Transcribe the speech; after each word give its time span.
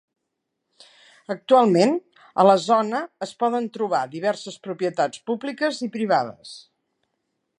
Actualment, 1.33 1.93
a 2.43 2.45
la 2.47 2.55
zona 2.63 3.01
es 3.27 3.35
poden 3.43 3.69
trobar 3.77 4.01
diverses 4.17 4.57
propietats 4.69 5.23
públiques 5.31 5.83
i 5.89 5.93
privades. 5.99 6.57